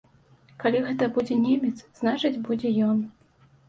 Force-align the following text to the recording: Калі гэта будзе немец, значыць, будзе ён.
Калі 0.63 0.81
гэта 0.87 1.11
будзе 1.19 1.39
немец, 1.45 1.77
значыць, 2.03 2.37
будзе 2.53 2.77
ён. 2.93 3.09